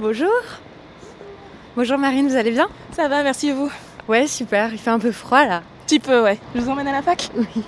[0.00, 0.30] Bonjour.
[1.76, 2.68] Bonjour Marine, vous allez bien?
[2.92, 3.70] Ça va, merci et vous?
[4.08, 4.72] Ouais, super.
[4.72, 5.62] Il fait un peu froid là.
[5.84, 6.38] Petit peu, ouais.
[6.54, 7.30] Je vous emmène à la fac?
[7.36, 7.62] Oui.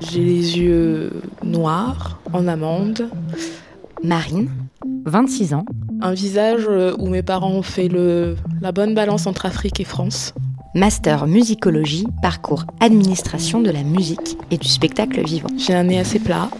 [0.00, 3.10] J'ai les yeux noirs, en amande.
[4.04, 4.50] Marine,
[5.04, 5.64] 26 ans.
[6.00, 10.32] Un visage où mes parents ont fait le, la bonne balance entre Afrique et France.
[10.76, 15.48] Master musicologie, parcours administration de la musique et du spectacle vivant.
[15.56, 16.50] J'ai un nez assez plat,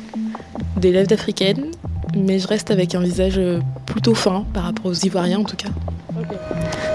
[0.77, 1.71] des lèvres d'africaine,
[2.15, 3.41] mais je reste avec un visage
[3.87, 5.69] plutôt fin par rapport aux Ivoiriens en tout cas.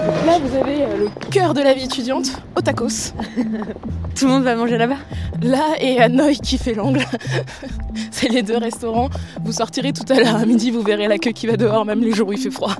[0.04, 2.88] Donc là, vous avez euh, le cœur de la vie étudiante, au tacos.
[4.16, 4.96] Tout le monde va manger là-bas?
[5.42, 7.04] Là et à Noy qui fait l'angle.
[8.10, 9.08] C'est les deux restaurants.
[9.44, 12.00] Vous sortirez tout à l'heure à midi, vous verrez la queue qui va dehors, même
[12.00, 12.74] les jours où il fait froid.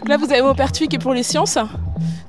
[0.00, 1.58] Donc là, vous avez Maupertuis qui est pour les sciences.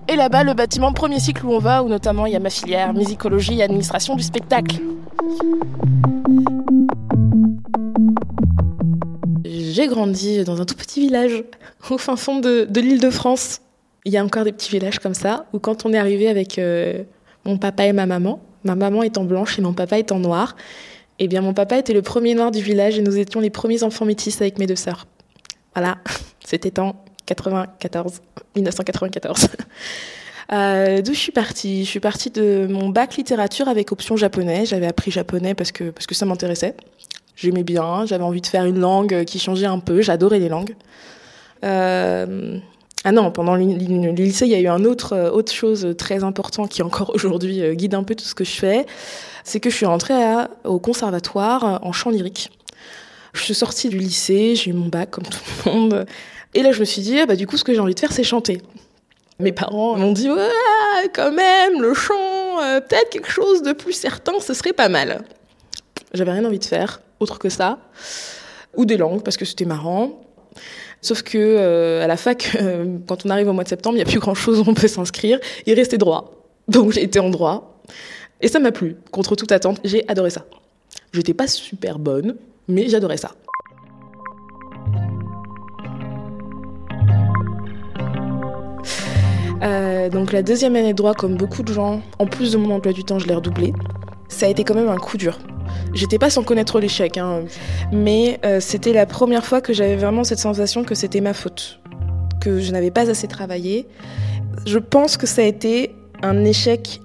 [0.08, 2.50] Et là-bas, le bâtiment premier cycle où on va, où notamment il y a ma
[2.50, 4.80] filière musicologie et administration du spectacle.
[9.73, 11.44] J'ai grandi dans un tout petit village
[11.89, 13.61] au fin fond de, l'île de France.
[14.06, 16.59] Il y a encore des petits villages comme ça, où quand on est arrivé avec
[16.59, 17.03] euh,
[17.44, 20.56] mon papa et ma maman, ma maman étant blanche et mon papa étant noir,
[21.17, 23.81] eh bien mon papa était le premier noir du village et nous étions les premiers
[23.81, 25.08] enfants métis avec mes deux sœurs.
[25.73, 25.98] Voilà,
[26.45, 26.95] c'était en
[27.26, 28.22] 94,
[28.55, 29.48] 1994.
[30.52, 31.86] Euh, D'où je suis partie?
[31.86, 34.66] Je suis partie de mon bac littérature avec option japonais.
[34.66, 36.76] J'avais appris japonais parce que, parce que ça m'intéressait.
[37.36, 40.76] J'aimais bien, j'avais envie de faire une langue qui changeait un peu, j'adorais les langues.
[41.64, 42.58] Euh,
[43.03, 46.67] ah non, pendant le lycée, il y a eu un autre, euh, chose très important
[46.67, 48.86] qui encore aujourd'hui euh, guide un peu tout ce que je fais,
[49.44, 50.14] c'est que je suis rentrée
[50.64, 52.50] au conservatoire en chant lyrique.
[53.34, 56.06] Je suis sortie du lycée, j'ai eu mon bac comme tout le monde,
[56.54, 58.00] et là je me suis dit, ah bah, du coup ce que j'ai envie de
[58.00, 58.61] faire c'est chanter.
[59.39, 64.34] Mes parents m'ont dit, ouais, quand même, le chant, peut-être quelque chose de plus certain,
[64.39, 65.26] ce serait pas mal.
[66.14, 67.80] J'avais rien envie de faire autre que ça,
[68.75, 70.22] ou des langues parce que c'était marrant.
[71.02, 74.04] Sauf que euh, à la fac, euh, quand on arrive au mois de septembre, il
[74.04, 75.39] n'y a plus grand chose où on peut s'inscrire.
[75.65, 76.32] Il restait droit.
[76.67, 77.82] Donc j'ai été en droit.
[78.42, 79.80] Et ça m'a plu, contre toute attente.
[79.83, 80.45] J'ai adoré ça.
[81.14, 82.36] J'étais pas super bonne,
[82.67, 83.32] mais j'adorais ça.
[89.64, 92.76] Euh, donc la deuxième année de droit, comme beaucoup de gens, en plus de mon
[92.76, 93.73] emploi du temps, je l'ai redoublé.
[94.27, 95.39] Ça a été quand même un coup dur.
[95.94, 97.44] J'étais pas sans connaître l'échec, hein,
[97.92, 101.80] mais euh, c'était la première fois que j'avais vraiment cette sensation que c'était ma faute,
[102.42, 103.88] que je n'avais pas assez travaillé.
[104.66, 107.00] Je pense que ça a été un échec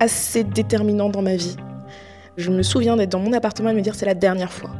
[0.00, 1.56] assez déterminant dans ma vie.
[2.36, 4.70] Je me souviens d'être dans mon appartement et de me dire c'est la dernière fois.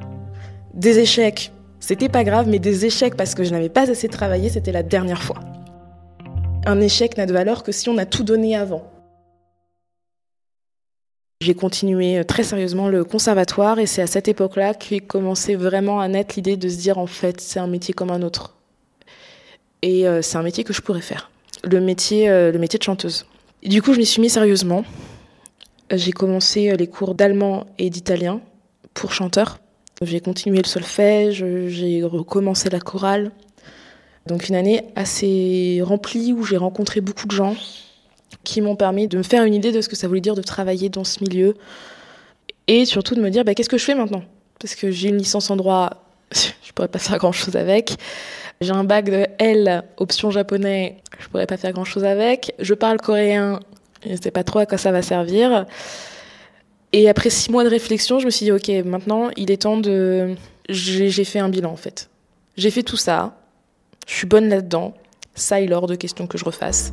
[0.75, 4.49] Des échecs, c'était pas grave, mais des échecs parce que je n'avais pas assez travaillé,
[4.49, 5.39] c'était la dernière fois.
[6.67, 8.83] Un échec n'a de valeur que si on a tout donné avant.
[11.45, 16.09] J'ai continué très sérieusement le conservatoire et c'est à cette époque-là qu'est commencé vraiment à
[16.09, 18.55] naître l'idée de se dire en fait c'est un métier comme un autre.
[19.83, 21.31] Et euh, c'est un métier que je pourrais faire.
[21.63, 23.27] Le métier, euh, le métier de chanteuse.
[23.63, 24.87] Du coup je m'y suis mis sérieusement.
[25.91, 28.41] J'ai commencé les cours d'allemand et d'italien
[28.95, 29.59] pour chanteur.
[30.01, 33.33] J'ai continué le solfège, j'ai recommencé la chorale.
[34.27, 37.55] Donc une année assez remplie où j'ai rencontré beaucoup de gens
[38.43, 40.43] qui m'ont permis de me faire une idée de ce que ça voulait dire de
[40.43, 41.55] travailler dans ce milieu
[42.67, 44.23] et surtout de me dire bah, qu'est-ce que je fais maintenant?
[44.59, 45.91] Parce que j'ai une licence en droit,
[46.33, 47.95] je pourrais pas faire grand-chose avec.
[48.61, 52.55] J'ai un bac de L, option japonais, je pourrais pas faire grand-chose avec.
[52.59, 53.61] Je parle coréen,
[54.05, 55.67] je ne sais pas trop à quoi ça va servir.
[56.93, 59.79] Et après six mois de réflexion, je me suis dit ok, maintenant il est temps
[59.79, 60.35] de...
[60.69, 62.09] J'ai fait un bilan en fait.
[62.57, 63.37] J'ai fait tout ça,
[64.07, 64.95] je suis bonne là-dedans,
[65.35, 66.93] ça il est hors de question que je refasse.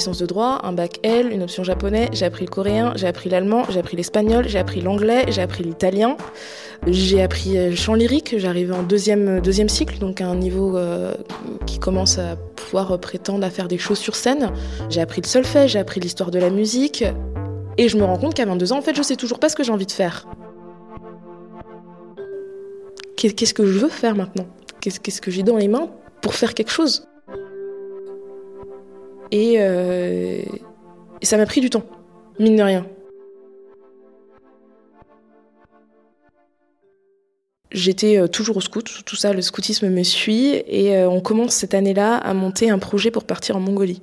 [0.00, 3.28] Licence de droit, un bac L, une option japonais, j'ai appris le coréen, j'ai appris
[3.28, 6.16] l'allemand, j'ai appris l'espagnol, j'ai appris l'anglais, j'ai appris l'italien,
[6.86, 11.12] j'ai appris le chant lyrique, j'arrive en deuxième, deuxième cycle, donc à un niveau euh,
[11.66, 14.52] qui commence à pouvoir prétendre à faire des choses sur scène.
[14.88, 17.04] J'ai appris le solfège, j'ai appris l'histoire de la musique,
[17.76, 19.56] et je me rends compte qu'à 22 ans, en fait, je sais toujours pas ce
[19.56, 20.26] que j'ai envie de faire.
[23.18, 24.46] Qu'est-ce que je veux faire maintenant?
[24.80, 25.90] Qu'est-ce que j'ai dans les mains
[26.22, 27.09] pour faire quelque chose?
[29.30, 30.42] Et, euh,
[31.20, 31.84] et ça m'a pris du temps,
[32.38, 32.86] mine de rien.
[37.70, 41.54] J'étais euh, toujours au scout, tout ça, le scoutisme me suit, et euh, on commence
[41.54, 44.02] cette année-là à monter un projet pour partir en Mongolie.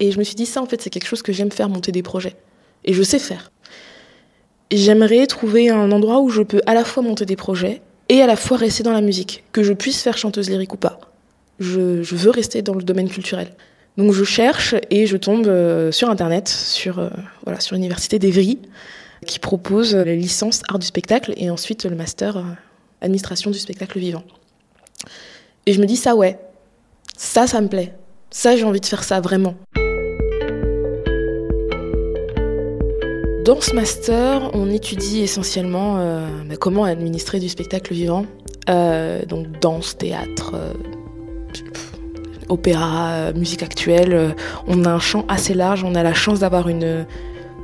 [0.00, 1.90] Et je me suis dit, ça en fait, c'est quelque chose que j'aime faire, monter
[1.90, 2.36] des projets.
[2.84, 3.50] Et je sais faire.
[4.70, 7.80] J'aimerais trouver un endroit où je peux à la fois monter des projets
[8.10, 10.76] et à la fois rester dans la musique, que je puisse faire chanteuse lyrique ou
[10.76, 11.00] pas.
[11.58, 13.48] Je veux rester dans le domaine culturel.
[13.98, 17.10] Donc je cherche et je tombe euh, sur internet, sur euh,
[17.44, 18.58] voilà, sur l'université d'Evry,
[19.26, 22.42] qui propose la licence art du spectacle et ensuite le master
[23.02, 24.22] administration du spectacle vivant.
[25.66, 26.38] Et je me dis ça ouais,
[27.16, 27.92] ça ça me plaît,
[28.30, 29.56] ça j'ai envie de faire ça vraiment.
[33.48, 38.26] Dans ce master, on étudie essentiellement euh, bah, comment administrer du spectacle vivant.
[38.68, 40.74] Euh, donc danse, théâtre, euh,
[42.48, 44.34] opéra, musique actuelle.
[44.66, 47.06] On a un champ assez large, on a la chance d'avoir une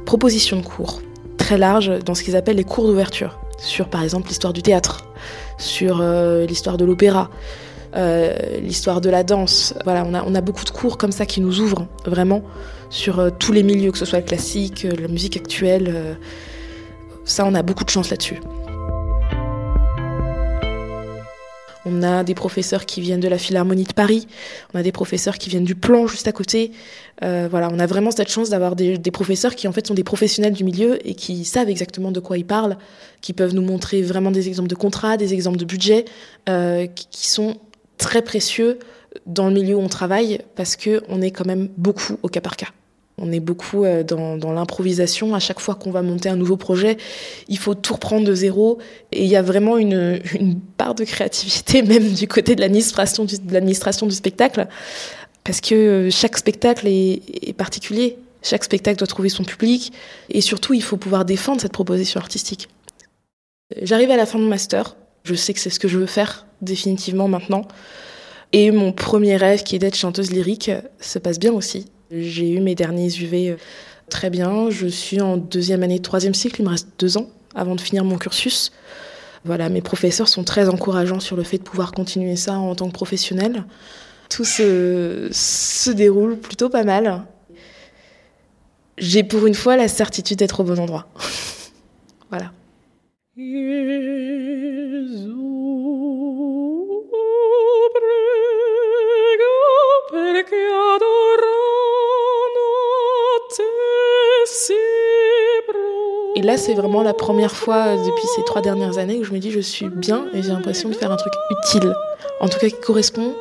[0.04, 1.00] proposition de cours
[1.36, 5.06] très large dans ce qu'ils appellent les cours d'ouverture, sur par exemple l'histoire du théâtre,
[5.58, 6.02] sur
[6.46, 7.30] l'histoire de l'opéra,
[8.62, 9.74] l'histoire de la danse.
[9.84, 12.42] Voilà, on a, beaucoup de cours comme ça qui nous ouvrent vraiment
[12.94, 15.92] sur euh, tous les milieux, que ce soit le classique, euh, la musique actuelle.
[15.94, 16.14] Euh,
[17.24, 18.40] ça, on a beaucoup de chance là-dessus.
[21.86, 24.26] On a des professeurs qui viennent de la Philharmonie de Paris,
[24.72, 26.72] on a des professeurs qui viennent du plan juste à côté.
[27.20, 30.52] voilà, on a vraiment cette chance d'avoir des, professeurs qui en fait sont des professionnels
[30.52, 32.76] du milieu et qui savent exactement de quoi ils parlent,
[33.20, 36.04] qui peuvent nous montrer vraiment des exemples de contrats, des exemples de budget,
[36.46, 37.56] qui sont
[37.98, 38.78] très précieux
[39.26, 42.56] dans le milieu où on travaille parce qu'on est quand même beaucoup au cas par
[42.56, 42.68] cas.
[43.16, 45.34] On est beaucoup euh, dans, l'improvisation.
[45.34, 46.96] À chaque fois qu'on va monter un nouveau projet,
[47.48, 48.78] il faut tout reprendre de zéro.
[49.12, 50.20] Et il y a vraiment une,
[50.76, 54.66] part de créativité, même du côté de l'administration du, du spectacle.
[55.44, 58.18] Parce que euh, chaque spectacle est, particulier.
[58.42, 59.92] Chaque spectacle doit trouver son public.
[60.28, 62.68] Et surtout, il faut pouvoir défendre cette proposition artistique.
[63.80, 64.96] J'arrive à la fin de mon master.
[65.22, 67.66] Je sais que c'est ce que je veux faire définitivement maintenant.
[68.52, 70.70] Et mon premier rêve, qui est d'être chanteuse lyrique,
[71.00, 71.86] se passe bien aussi.
[72.10, 73.56] J'ai eu mes derniers UV euh,
[74.08, 74.70] très bien.
[74.70, 76.60] Je suis en deuxième année de troisième cycle.
[76.60, 78.72] Il me reste deux ans avant de finir mon cursus.
[79.44, 82.88] Voilà, mes professeurs sont très encourageants sur le fait de pouvoir continuer ça en tant
[82.88, 83.64] que professionnel.
[84.30, 87.24] Tout se, se déroule plutôt pas mal.
[88.96, 91.08] J'ai pour une fois la certitude d'être au bon endroit.
[92.30, 92.52] voilà.
[106.44, 109.50] Là, c'est vraiment la première fois depuis ces trois dernières années où je me dis
[109.50, 111.94] je suis bien et j'ai l'impression de faire un truc utile.
[112.40, 113.34] En tout cas, qui correspond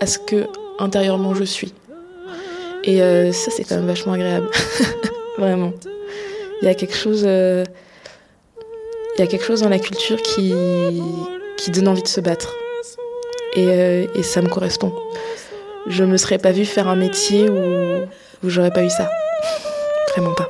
[0.00, 0.46] à ce que
[0.78, 1.74] intérieurement je suis.
[2.84, 4.48] Et euh, ça, c'est quand même vachement agréable.
[5.38, 5.72] vraiment.
[6.62, 7.24] Il y a quelque chose.
[7.26, 7.64] Euh,
[9.16, 10.52] il y a quelque chose dans la culture qui,
[11.68, 12.54] donne envie de se battre.
[13.56, 14.92] Et, euh, ça me correspond.
[15.88, 18.06] Je me serais pas vue faire un métier où,
[18.44, 19.10] où j'aurais pas eu ça.
[20.14, 20.48] Vraiment pas.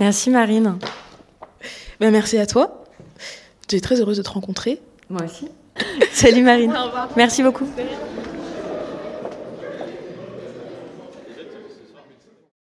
[0.00, 0.78] Merci Marine.
[2.00, 2.84] Ben, merci à toi.
[3.62, 4.80] J'étais très heureuse de te rencontrer.
[5.10, 5.48] Moi aussi.
[6.12, 6.74] Salut Marine.
[7.16, 7.68] Merci beaucoup.